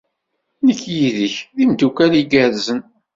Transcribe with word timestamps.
Nekk 0.65 0.81
yid-k 0.97 1.35
d 1.55 1.57
imeddukal 1.63 2.11
igerrzen. 2.21 2.79